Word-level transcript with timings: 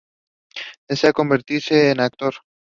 Desea 0.89 1.13
convertirse 1.13 1.91
en 1.91 1.99
actor. 1.99 2.33